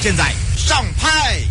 [0.00, 1.42] 现在上拍。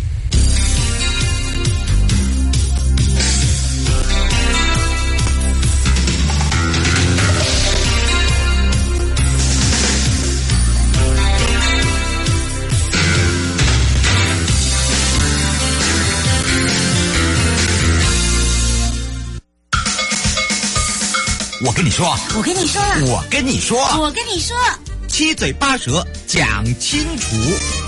[21.60, 24.56] 我跟你说，我跟你说，我跟你说，我跟你说，
[25.06, 27.87] 七嘴八舌讲清楚。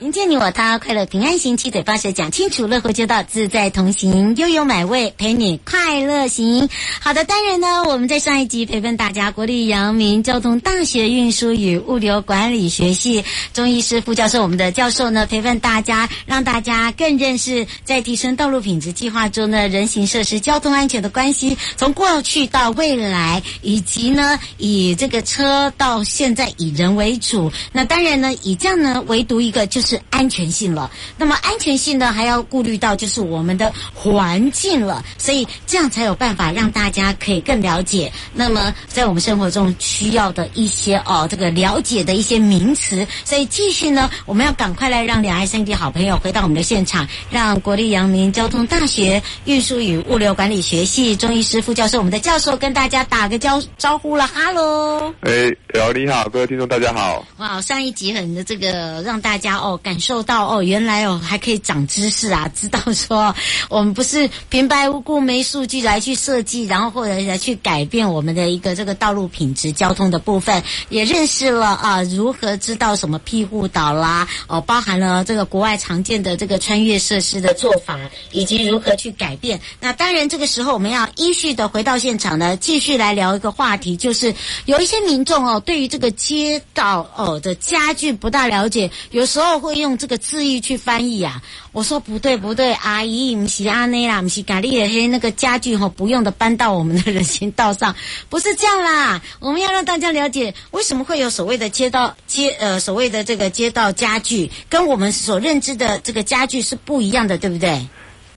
[0.00, 6.70] 迎接你我他，快乐平安行，七嘴八舌讲清楚，乐活街道自在同行，悠悠美味陪你快乐行。
[7.00, 27.52] 好的，当然呢，我们在上一集陪伴大家，国立阳明交通大学运输与物流管理学系钟医师副教授，我们的教授呢陪伴大家，让大家更认识在提升道路品质计划中呢人行设施交通安全的关系，从过去到未来，以及呢以这个车到现在以人为主。
[27.70, 29.89] 那当然呢，以这样呢唯独一个就是。
[29.90, 38.12] 是安全性了，那么安全性呢，还要顾虑到就是我们的环境了，所以这样才有办法让大家可以更了解。
[38.32, 55.12] 那么在我们生活中需要的一些哦，这个了解的一些名词，所以继续呢，我们要赶快来让两岸三地好朋友回到我们的现场，让国立阳明交通大学运输与物流管理学系钟医师副教授，我们的教授跟大家打个招招呼了，哈喽。
[55.22, 57.26] 哎，聊你好，各位听众大家好。
[57.38, 59.78] 哇，上一集很的这个让大家哦。
[59.82, 62.50] 感受到哦，原来哦还可以长知识啊！
[62.54, 63.34] 知道说
[63.68, 77.98] 我们不是平白无故没数据来去设计，然后或者来去改变我们的一个这个道路品质、交通的部分，也认识了啊如何知道什么庇护岛啦哦，包含了这个国外常见的这个穿越设施的做法，
[78.32, 79.60] 以及如何去改变。
[79.80, 84.34] 那当然，这个时候我们要依序的回到现场呢，继续来聊一个话题，就是
[84.66, 89.69] 有一些民众哦，对于这个街道哦的家具不大了解，有时候会。
[89.70, 91.40] 会用这个字义去翻译啊！
[91.70, 97.94] 我说不对不对，阿姨唔是阿内啦，唔是咖喱的黑那个家具吼，不用的搬到我们的人行道上，
[98.28, 99.22] 不是这样啦。
[99.38, 107.86] 我们要让大家了解为什么会有所谓的街道街呃所谓的这个街道家具，跟我们所认知的这个家具是不一样的，对不对？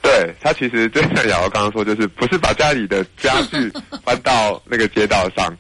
[0.03, 3.71] 对，他其实就像瑶瑶刚刚说，就是不是把家里的家具
[4.05, 5.51] 搬到那个街道上。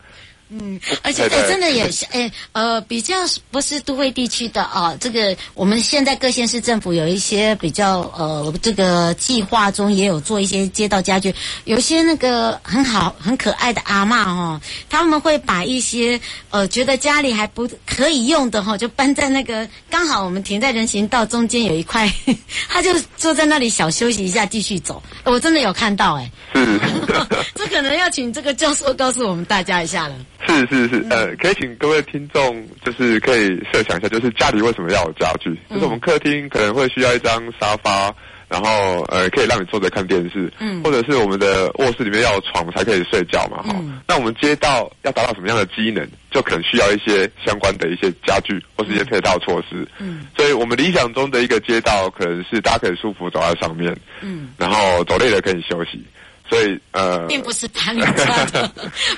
[0.49, 3.15] 嗯，而且哎，真的也是哎，呃，比较
[3.49, 11.33] 不是都会地区的啊，这个我们现在各县市政府有一些比较呃，这个计划中也有做一些街道家具，
[11.65, 16.19] 有些那个很好很可爱的阿嬷哦，他们会把一些
[16.51, 22.11] 呃觉得家里还不可以用的哈，就搬在那个刚好我们停在人行道中间有一块，
[22.69, 25.01] 他就坐在那里小休息一下，继续走。
[25.23, 26.79] 我真的有看到哎，是，
[27.55, 30.15] 这可能要请这个教授告诉我们大家一下了。
[30.47, 35.49] 是是是，呃，可以请各位听众，就是可以设想一下，就是家里为什么要有家具？
[35.69, 38.13] 嗯、就是我们客厅可能会需要一张沙发，
[38.49, 43.99] 然后呃，可以让你坐着看电视，嗯，或者是我们的卧室里面要有床才可以睡觉嘛，哈、嗯。
[44.07, 50.25] 那我们街道要达到什么样的机能，就可能需要一些相关的一些家具或是一些配套措施，嗯。
[50.35, 56.03] 所以我们理想中的一个街道，可能是大家可以舒服走在上面，嗯，然后走累了可以休息。
[56.49, 58.69] 所以呃，并不是 搬到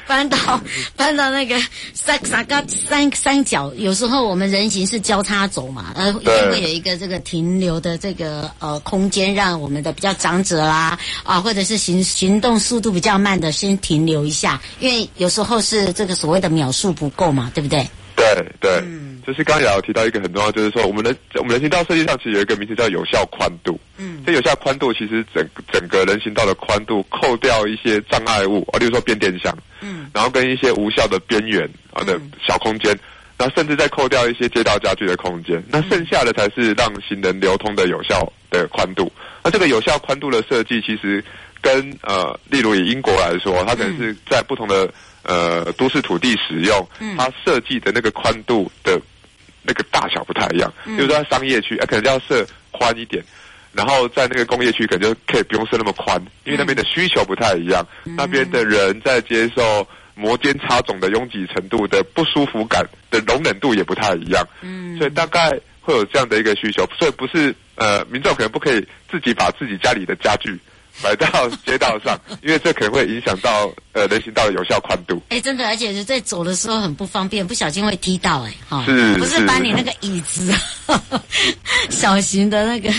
[0.07, 0.61] 搬到
[0.95, 1.59] 搬到那个
[1.93, 17.85] 三三个三三角，有时候我们人行是交叉走嘛，呃，一定会有一个这个停留的这个呃空间，让我们的比较长者啦啊，或者是行行动速度比较慢的先停留一下，因为有时候是这个所谓的秒数不够嘛，对不对？
[18.16, 18.79] 对对。
[18.83, 23.79] 嗯就是刚刚也有提到一个很重要，就是说我们的我们人行道设计上其实有一个名词叫有效宽度。
[23.97, 32.97] 嗯，这有效宽度其实整整个人行道的宽度扣掉一些障碍物啊，例如说变电箱，嗯，然后跟一些无效的边缘啊的小空间，
[33.37, 39.11] 然后甚至再扣掉一些街道家具的空间，那剩下的才是让行人流通的有效的宽度。
[39.43, 41.23] 那这个有效宽度的设计其实。
[41.61, 44.87] 跟呃，例如以英国来说，它可能是在不同的
[45.23, 46.87] 呃都市土地使用，
[47.17, 49.01] 它设计的那个宽度的
[49.66, 50.72] 那个大小不太一样。
[50.85, 53.23] 比如说在商业区，呃，可能就要设宽一点，
[53.73, 64.47] 然后在那个工业区可能就可以不用设那么宽，因为那边的需求不太一样，那边的人在接受摩肩擦踵的拥挤程度的不舒服感的容忍度也不太一样。
[64.62, 65.59] 嗯，所以大概。
[65.85, 70.59] 会有这样的一个需求，所以不是呃，民众可能不可以自己把自己家里的家具
[71.03, 75.21] 摆到街道上， 因为这可能会影响到呃人行道的有效宽度。
[75.29, 80.53] 哎，真的，而且是在走的时候很不方便，不小心会踢到，哎，哈，是，不是把你那个椅子，
[81.91, 82.90] 小型的那个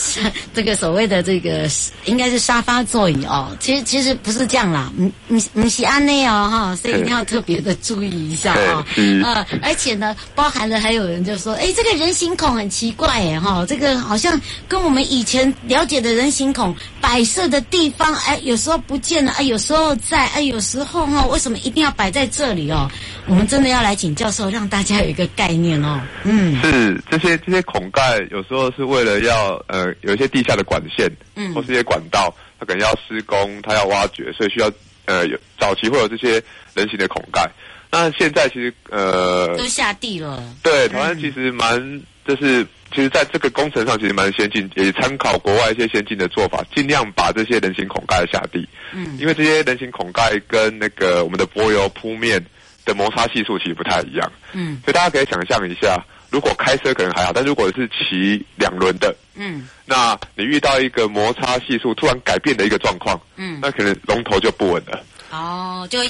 [0.54, 1.68] 这个所谓的这个
[2.06, 17.50] 应该是沙发座椅哦，其实其实不是这样啦，你你你是安内哦哈，所以一定要特别的注意一下啊，呃，而且呢，包含了还有人就说，哎，这个人形孔很奇怪哎哈，这个好像跟我们以前了解的人形孔摆设。
[17.50, 22.88] 的地方，哎，有时候不见了，哎，有时候在，哎，有时候哈，为什么一定要摆在这里哦？
[23.30, 26.00] 我们真的要来请教授，让大家有一个概念哦。
[26.24, 34.68] 嗯，是这些这些孔盖，有时候是为了要呃，有一些地下的管线，嗯，或是一些管道，它可能要施工，它要挖掘，所以需要
[35.04, 36.42] 呃，有早期会有这些
[36.74, 37.48] 人形的孔盖。
[37.88, 40.42] 那现在其实呃，都下地了。
[40.60, 42.66] 对，台湾其实蛮、嗯、就是。
[42.92, 48.68] 其实，在这个工程上，其实蛮先进，也参考国外一些先进的做法，尽量把这些人形孔盖下地。
[48.92, 52.44] 嗯，因为这些人形孔盖跟那个我们的柏油铺面
[52.90, 54.32] 的摩擦系数其实不太一样。
[54.52, 65.02] 嗯，所以大家可以想象一下，如果开车可能还好，但如果是骑两轮的，嗯，那你遇到一个摩擦系数突然改变的一个状况，嗯，那可能龙头就不稳了。
[65.30, 66.00] 哦，就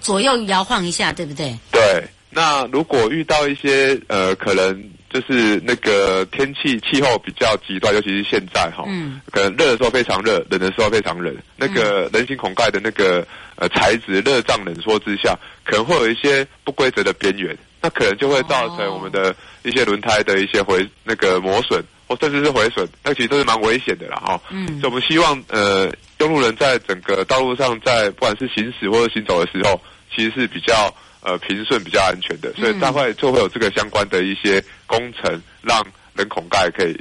[0.00, 1.56] 左右摇晃一下，对不对？
[1.70, 2.04] 对。
[2.30, 4.90] 那如果遇到一些呃，可能。
[5.14, 11.32] 就是那个天气气候比较极端，尤其是现在哈，嗯，可能热的时候非常热，冷的时候非常冷。
[11.56, 13.24] 那个人形孔盖的那个
[13.54, 19.32] 呃材质热胀冷缩之下，可能会有一些不规则的边缘，那可能就会造成我们的
[19.62, 24.40] 一些轮胎的一些回那个磨损，或甚至是毁损，那其实都是蛮危险的啦哈。
[24.50, 25.88] 嗯，所以我们希望呃，
[26.18, 29.80] 用路人在整个道路上，在不管是行驶或者行走的时候，
[30.12, 30.92] 其实是比较。
[31.24, 35.82] 呃，平顺比较安全的，所以大概就会有这个相关的一些工程，让
[36.14, 36.94] 人孔盖可以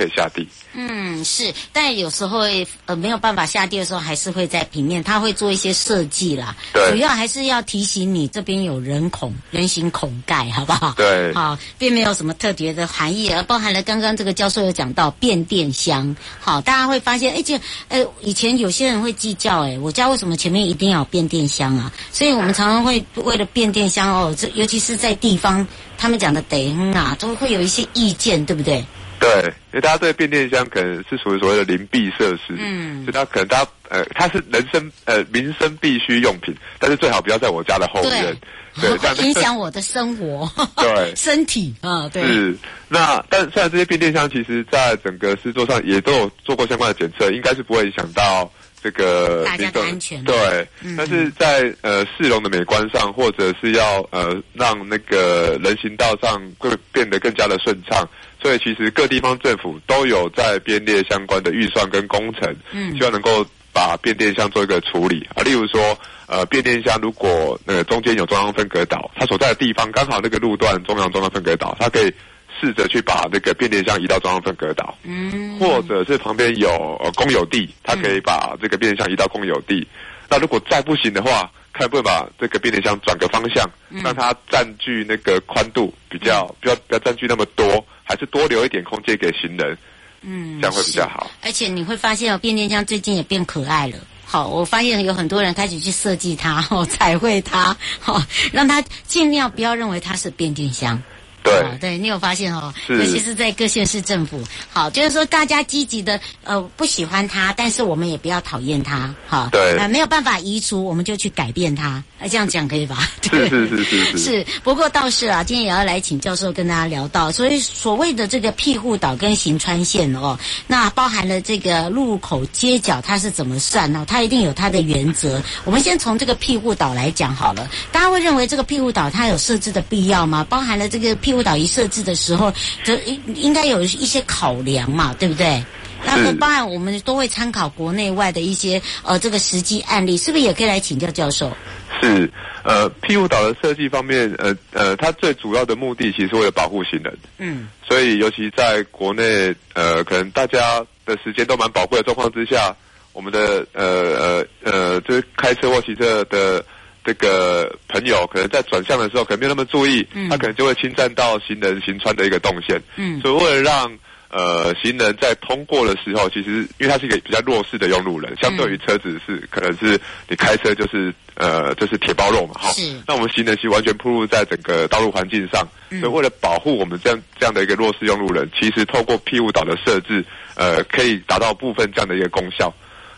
[0.00, 0.48] 可以下地。
[0.72, 2.40] 嗯，是，但有时候
[2.86, 6.56] 呃没有办法下地的时候，还是会在平面，他会做一些设计啦。
[6.72, 10.94] 对，主要还是要提醒你这边有人孔、人形孔盖，好不好？
[10.96, 16.16] 对，好，并没有什么特别的含义，而包含了刚刚这个教授有讲到变电箱。
[16.40, 21.92] 好，大家会发现，哎，这呃以前有些人会计较，哎，我家为什么前面一定要有变电箱啊？
[22.10, 25.66] 所以我们常常会为了变电箱哦，这尤其是在地方，
[25.98, 28.82] 他们讲的灯啊，都会有一些意见，对不对？
[29.20, 38.34] 对，因为大家对变电箱可能是属于所谓的邻避设施，嗯，所以他可能大家呃，它是人生呃民生必需用品，但是最好不要在我家的后院，
[38.80, 42.22] 对，这样影响我的生活， 对，身体啊，对。
[42.22, 42.56] 是，
[42.88, 48.50] 那但虽然这些变电箱其实在整个制作上也都有做过相关的检测，应该是不会影响到。
[48.82, 58.08] 这个大家的安全对，嗯、但是在呃市容的美观上，或者是要呃让那个人行道上会变得更加的顺畅，
[58.42, 72.12] 所以其实各地方政府都有在编列相关的预算跟工程，嗯，希望能够把变电箱做一个处理啊，例如说呃变电箱如果呃中间有中央分隔岛，它所在的地方刚好那个路段中央中央分隔岛，它可以。
[72.60, 76.68] 试着去把那个变电箱移到中央分隔岛，嗯，或者是旁边有
[77.02, 79.80] 呃公有地，它可以把这个变电箱移到公有地。
[79.80, 79.86] 嗯、
[80.28, 89.76] 那如果再不行的话，看会不会把这个变电箱转个方向，嗯、让它占据那个宽度比较，嗯、不要不要占据那么多，还是多留一点空间给行人，
[90.22, 91.30] 嗯，这样会比较好。
[91.42, 93.96] 而且你会发现哦，变电箱最近也变可爱了。
[94.24, 98.22] 好，我发现有很多人开始去设计它，哦，彩绘它，好，
[98.52, 101.02] 让它尽量不要认为它是变电箱。
[101.42, 104.42] 对、哦，对你有发现哦，尤其是在各县市政府，
[104.72, 113.08] 好，就是说大家积极的呃不喜欢他，但是我们也不要讨厌他，好，对，呃没有办法移除，我们就去改变他，呃这样讲可以吧？
[113.22, 114.46] 对是是是是是， 是。
[114.62, 124.04] 不过倒是啊，今天也要来请教授跟大家聊到，所以所谓的这个庇护岛跟行川线哦，那包含了这个路口街角它是怎么算呢？
[124.06, 125.42] 它一定有它的原则。
[125.64, 130.46] 我们先从这个庇护岛来讲好了，大家会认为这个庇护岛它有设置的必要吗？
[130.48, 132.52] 包含了这个庇护岛一设置的时候，
[132.84, 135.62] 这应应该有一些考量嘛，对不对？
[136.02, 141.54] 那么当然，我们都会参考国内外的一些呃这个实际案例，是不是也可以来请教教授？
[142.00, 142.30] 是，
[142.64, 147.18] 呃，庇护岛的设计方面，呃呃，它最主要的目的其实是为了保护行人。
[147.36, 152.74] 嗯，所以尤其在国内，呃，可能大家的时间都蛮宝贵的状况之下，
[153.12, 156.64] 我们的呃呃呃，就是开车或骑车的
[157.10, 162.80] 这个朋友，可能在转向的时候可能没有那么注意，嗯、他可能就会侵占到行人行穿的一个动线。
[162.94, 163.98] 嗯，所以为了让
[164.28, 172.70] 呃行人在通过的时候，其实因为他是一个比较弱势的用路人，相对于车子是、嗯、可能是你开车就是呃就是铁包肉嘛，哈。
[172.74, 172.94] 是。
[173.08, 180.24] 那我们行人其实完全暴露在整个道路环境上，嗯、所以为了保护我们这样这样的一个弱势用路人，其实透过庇护岛的设置，
[180.54, 182.72] 呃，可以达到部分这样的一个功效。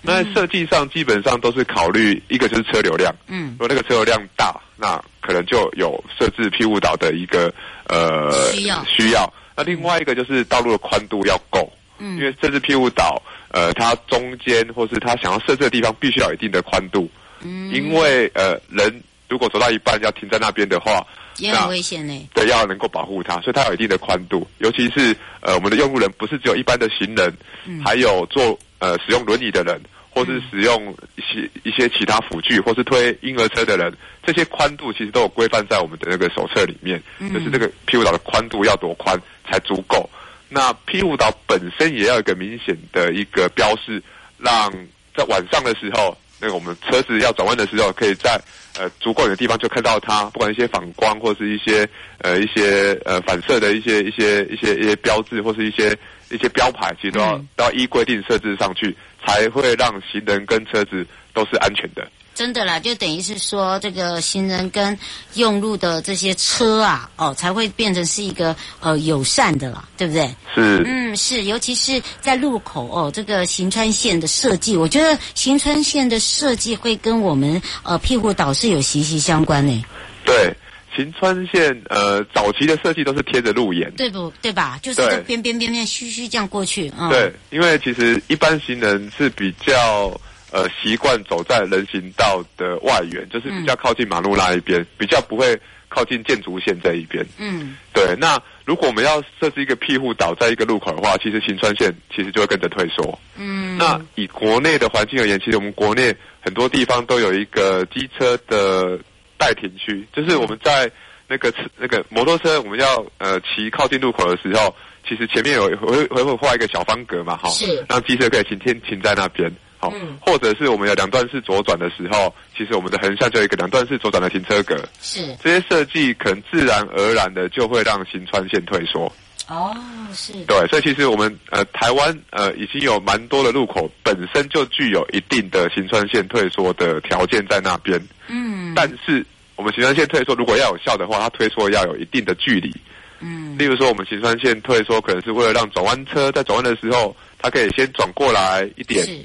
[0.05, 7.55] 那在设计上基本上都是考虑一个就是车流量，嗯，如果那个车流量大，那可能就有设置庇护岛的一个
[7.87, 8.85] 呃需要。
[8.85, 9.33] 需要。
[9.57, 17.09] 那另外一个就是道路的宽度要够，嗯，因为设置庇护岛，呃，它中间或是它想要设置的地方必须要有一定的宽度，
[17.43, 21.07] 嗯，因为呃人如果走到一半要停在那边的话，
[21.39, 22.29] 也很危险呢。
[22.35, 27.33] 对，要能够保护它，所以它有一定的宽度，尤其是呃我们的用路人不是只有一般的行人，
[27.67, 28.59] 嗯，还有坐。
[28.83, 33.95] 呃，使用轮椅的人，或是使用一些一些其他辅具，或是推婴儿车的人，
[34.27, 37.01] 这些宽度其实都有规范在我们的那个手册里面。
[37.21, 39.17] 嗯、就是这个庇护岛的宽度要多宽
[39.49, 40.11] 才足够。
[40.49, 44.03] 那庇护岛本身也要有一个明显的一个标示，
[44.37, 44.69] 让
[45.17, 48.37] 在晚上的时候，那个我们车子要转弯的时候，可以在
[48.77, 55.97] 呃足够远的地方就看到它，不管一些反光或是一些呃一些呃反射的一些一些一些一些标志，或是一些。
[56.33, 62.09] 一些标牌其实都要、嗯、都要依规定设置上去，才会让行人跟车子都是安全的。
[62.35, 64.99] 真的啦，就等于是说，这个行人跟
[65.35, 70.27] 用路的这些车啊，哦，才会变成是一个呃友善的啦，对不对？
[70.55, 70.83] 是。
[70.87, 79.85] 嗯，是，尤其是在路口哦，这个行川线的设计，我觉得行川线的设计会跟我们呃庇护岛是有息息相关呢。
[80.25, 80.57] 对。
[80.95, 84.79] 行川线，呃，早期的设计都是贴着路沿，对不对吧？
[84.83, 86.93] 就是边边边边虚虚这样过去。
[86.99, 90.09] 嗯、对，因为其实一般行人是比较
[90.51, 95.59] 呃习惯走在人行道的外缘，就是比较靠近马路那一边，嗯、比较不会
[95.89, 97.25] 靠近建筑线这一边。
[97.39, 98.15] 嗯，对。
[98.19, 103.19] 那如果我们要设置一个庇护岛在一个路口的话，其实行川线其实就会跟着退缩。
[103.37, 108.99] 嗯，那以国内的环境而言，其实我们国内很多地方都有一个机车的。
[109.43, 110.89] 待停区就是我们在
[111.27, 114.73] 那个那个摩托车，我们要呃骑靠近路口的时候，
[115.09, 117.85] 其实前面有会会会画一个小方格嘛，哈，是。
[117.89, 125.35] 让机车可以停停停在那边，好，嗯、或者是我们有两段式左转的时候，其实我们的横向就有一个两段式左转的停车格，是。
[125.43, 129.13] 这些设计可能自然而然的就会让行穿线退缩。
[129.49, 129.75] 哦，
[130.13, 130.33] 是。
[130.45, 139.25] 对，所以其实我们呃台湾呃已经有蛮多的路口本身就具有一定的行穿线退缩的条件在那边，嗯，但是。
[139.55, 142.75] 我们行山线退缩如果要有效的话，它退缩要有一定的距离。
[143.21, 149.05] 嗯，例如说我们行山线退缩可能是为了让转弯车在转弯的时候，它可以先转过来一点。
[149.05, 149.21] 是。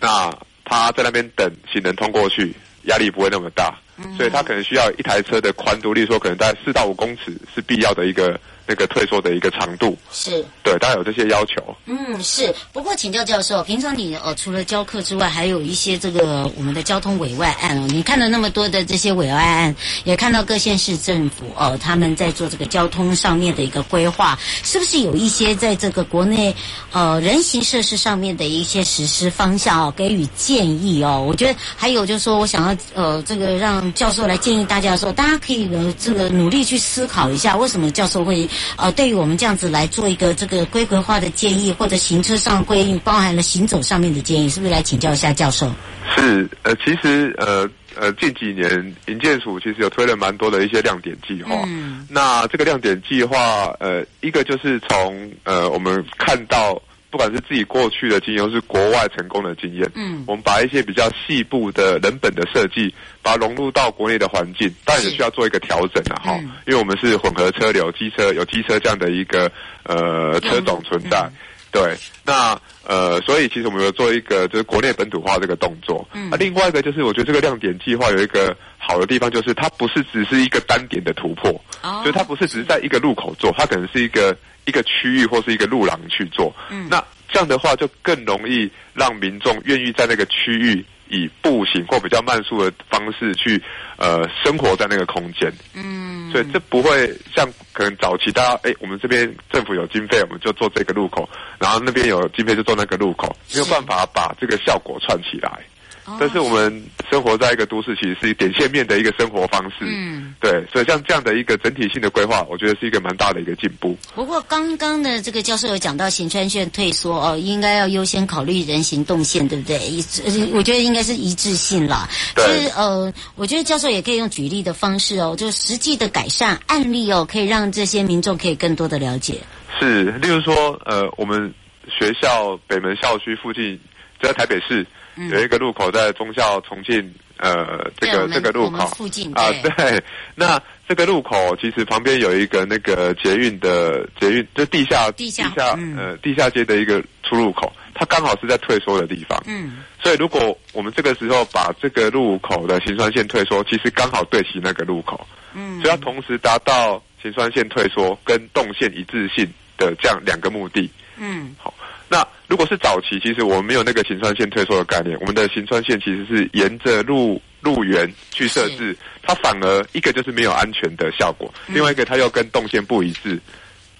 [0.00, 0.32] 那
[0.64, 3.76] 它在那边等行人通过去，压力不会那么大。
[3.98, 4.16] 嗯。
[4.16, 8.40] 所以它可能需要一台车的宽度，例如说可能在四到五公尺是必要的一个。
[8.66, 11.62] 那个退缩的一个长度是对，当然有这些要求。
[11.86, 12.52] 嗯，是。
[12.72, 17.86] 不过请教教授，平常你呃除了教课之外，还有一些这个我们的交通委外案哦。
[17.88, 26.54] 你看了那么多的这些委外案，也看到各县市政府哦、呃、他们在做这个交通上面的一个规划，是不是有一些在这个国内
[26.90, 31.24] 呃人行设施上面的一些实施方向哦，给予建议哦？
[31.26, 38.48] 我觉得还有就是说我想要呃这个让教授来建议大家说，大家可以呃这个努力去思考一下，为什么教授会。
[38.76, 45.70] 呃，对于我们这样子来做一个这个规格化的建议，或者行车上规定包含了行走上面的建议，是不是来请教一下教授？
[46.16, 51.54] 是，呃，其实呃呃近几年营建署其实有推了蛮多的一些亮点计划。
[51.66, 56.80] 嗯，那这个亮点计划，呃，一个就是从呃我们看到。
[57.16, 69.50] 不管是自己过去的经验，或是国外成功的经验，嗯，我们把一些比较细部的人本的设计，把它融入到国内的环境，当然也需要做一个调整啊，哈，嗯、因为我们是混合车流，机车有机车这样的一个
[69.84, 71.32] 呃车种存在，嗯、
[71.72, 78.54] 对，那呃，所以其实我们有做一个就是国内本土化这个动作，嗯，啊，另外一个就是我觉得这个亮点计划有一个
[78.86, 81.50] 好的地方，就是它不是只是一个单点的突破，
[81.82, 84.36] 哦，所以它不是只是在一个路口做，它可能是一个。
[84.66, 93.62] 一个区域或是一个路廊去做，嗯，那这样的话就更容易让民众愿意在那个区域以步行或比较慢速的方式去
[93.96, 105.60] 呃生活在那个空间，嗯，所以这不会像可能早期大家哎，我们这边政府有经费，我们就做这个路口，然后那边有经费就做那个路口，没有办法把这个效果串起来。
[106.06, 109.76] 哦但是我们生活在一个都市，其实是点线面的一个生活方式。
[109.80, 113.96] 嗯，对，所以像这样的一个整体性的规划，我觉得是一个蛮大的一个进步。
[114.14, 119.78] 不过刚刚的这个教授有讲到行川线退缩哦，应该要优先考虑人行动线，对不对？
[119.78, 120.22] 一致，
[120.52, 122.08] 我觉得应该是一致性啦。
[122.34, 129.40] 对就是呃，我觉得教授也可以用举例的方式哦，就实际的改善案例哦，可以让这些民众可以更多的了解。
[129.80, 131.52] 是，例如说，呃，我们
[131.88, 133.78] 学校北门校区附近，
[134.20, 134.86] 就在台北市、
[135.16, 140.02] 嗯有一个路口，在忠孝重庆，呃，这个这个路口附近啊，对对。
[140.36, 149.42] 那这个路口其实旁边有一个那个捷运的捷运，就地下地下嗯呃地下街的一个出入口，它刚好是在退缩的地方。
[149.46, 155.26] 嗯，所以如果我们这个时候把这个路口的行川线退缩，其实刚好对齐那个路口。
[155.54, 160.90] 嗯，所以要同时达到行川线退缩跟动线一致性的这样两个目的。
[161.18, 161.72] 嗯好，
[162.08, 173.38] 那如果是早期，其实我们没有那个行川线退缩的概念，我们的行川线其实是沿着路路缘去设置，它反而一个就是没有安全的效果，另外一个它又跟动线不一致，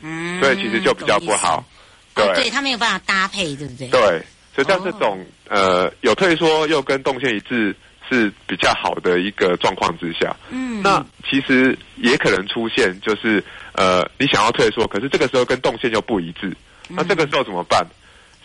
[0.02, 1.64] 嗯，所以其实就比较不好。
[2.14, 2.32] 懂意思。
[2.32, 3.88] 哦，对，它没有办法搭配，对不对？
[3.88, 4.22] 对，
[4.54, 7.76] 所以像这种、呃有退缩又跟动线一致
[8.08, 16.56] 是比较好的一个状况之下，嗯，那其实也可能出现就是呃你想要退缩，可是这个时候跟动线又不一致，
[16.88, 17.86] 那这个时候怎么办？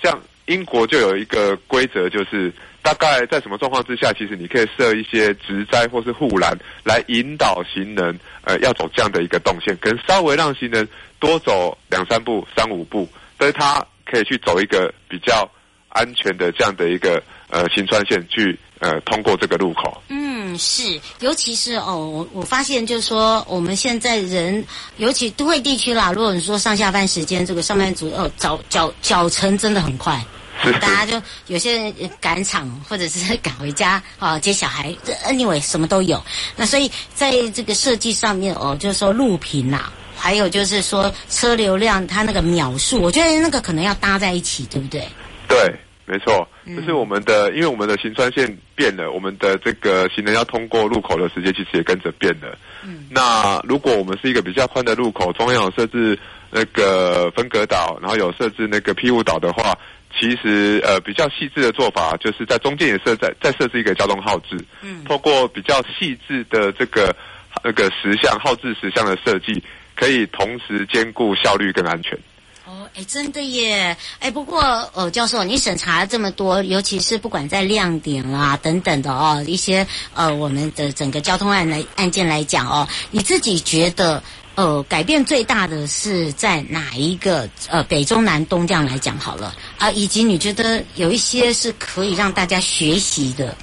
[0.02, 6.52] 像英国就有一个规则，就是大概在什么状况之下，其实你可以设一些植栽或是护栏
[6.84, 10.88] 来引导行人，呃，要走这样的一个动线，可能稍微让行人
[11.20, 13.08] 多走两三步、三五步，
[13.38, 15.50] 但是他可以去走一个比较
[15.90, 20.04] 安全的这样的一个呃行川线去呃通过这个路口。
[20.10, 24.62] 嗯，是，尤其是哦，我我发现就是说，我们现在人，
[24.98, 30.22] 尤其都会地区啦，如果你说上下班时间，这个上班族哦，早脚脚程真的很快。
[30.64, 36.24] 是大家就有些人赶场，或者是赶回家啊、 接小孩这，anyway 什么都有。
[36.56, 45.04] 那所以在这个设计上面哦，就是说路平啦，还有就是说车流量它那个秒数，我觉得那个可能要搭在一起，对不对？
[45.48, 45.58] 对，
[46.06, 48.46] 没错，就是我们的，因为我们的行川线
[48.82, 52.58] 变了，我们的这个行人要通过路口的时间其实也跟着变了。
[52.84, 56.18] 嗯，那如果我们是一个比较宽的路口，中央有设置
[56.50, 59.78] 那个分隔岛，然后有设置那个庇护岛的话，
[60.20, 67.16] 其实呃比较细致的做法，就是在中间也设在再设置一个交通号志，嗯，透过比较细致的这个
[67.64, 69.64] 那个时相号志时相的设计，
[69.96, 72.18] 可以同时兼顾效率跟安全。
[72.66, 73.98] 哦，哎，真的耶！
[74.20, 74.62] 哎，不过，
[74.94, 84.22] 呃，教授，你审查了这么多，尤其是不管在亮点啦等等的哦，一些呃，我们的整个交通案来案件来讲哦，你自己觉得
[84.54, 89.56] 呃，改变最大的是在哪一个呃北中南东这样来讲好了。
[89.80, 93.58] 啊，以及你觉得有一些是可以让大家学习的，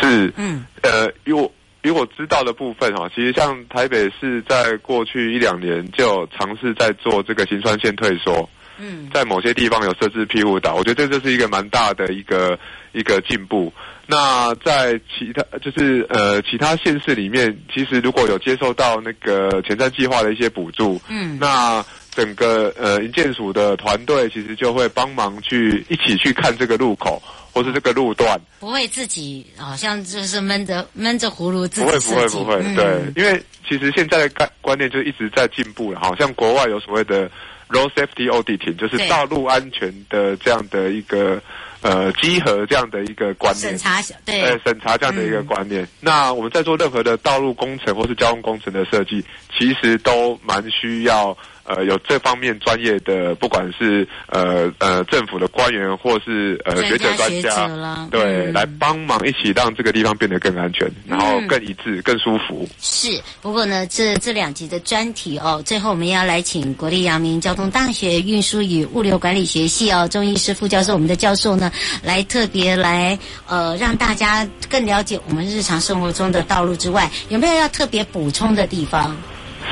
[0.00, 1.50] 是，嗯，呃，以我
[1.88, 12.58] 以我知道的部分哈，其实像台北市在过去一两年就有尝试在做这个行川线退缩，嗯，在某些地方有设置庇护岛，我觉得这就是一个蛮大的一个
[12.92, 13.72] 一个进步。
[14.06, 21.82] 那在其他就是呃其他县市里面，其实如果有接受到那个前瞻计划的一些补助，嗯那
[22.14, 27.22] 整个呃营建署的团队其实就会帮忙去一起去看这个路口
[27.52, 28.40] 或是这个路段。
[28.60, 37.28] 不会自己好像就是闷着闷着葫芦自己不会不会不会，嗯对，因为其实现在的概观念就一直在进步了，好像国外有所谓的
[37.68, 41.40] road safety auditing，就是道路安全的这样的一个
[41.80, 43.78] 呃集合这样的一个观念审。
[43.78, 45.86] 查对呃，审查这样的一个观念。
[46.00, 49.24] 那我们在做任何的道路工程或是交通工程的设计，
[49.56, 57.68] 其实都蛮需要呃有这方面专业的，不管是呃呃政府的官员或是呃学者专家
[58.10, 62.68] 对，嗯来帮忙一起让这个地方变得更安全，然后更一致、更舒服。
[62.80, 71.72] 是，不过呢，这这两集的专题哦，最后我们要来请国立阳明交通大学运输与物流管理学系哦，钟医师副教授，我们的教授呢，
[72.02, 79.16] 来特别来呃，让大家更了解我们日常生活中的道路之外，有没有要特别补充的地方？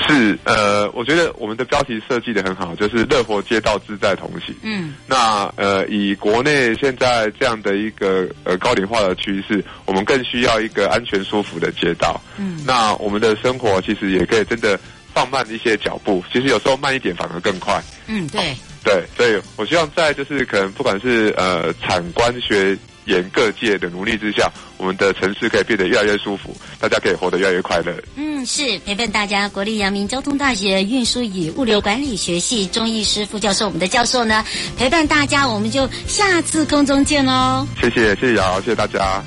[0.07, 4.55] 是，呃，我觉得我们的标题设计的很好，就是乐活街道自在同行。
[4.62, 12.20] 嗯，那呃，以国内现在这样的一个呃高龄化的趋势，我们更需要一个安全舒服的街道。
[12.38, 14.78] 嗯，那我们的生活其实也可以真的
[15.14, 17.83] 放慢一些脚步，其实有时候慢一点反而更快。
[18.07, 27.92] 嗯，对，对，所以我希望在就是可能不管是呃产官学沿各界的努力之下，我们的城市可以变得越来越舒服，大家可以活得越来越快乐。
[28.16, 34.44] 嗯，是陪伴大家，国立阳明交通大学运输与物流管理学系钟义师副教授，我们的教授呢
[34.78, 37.66] 陪伴大家，我们就下次空中见哦。
[37.80, 39.20] 谢谢，谢谢瑶，谢谢大家。